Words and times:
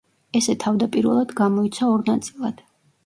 ესე 0.37 0.53
თავდაპირველად 0.63 1.35
გამოიცა 1.41 1.91
ორ 1.97 2.05
ნაწილად. 2.11 2.65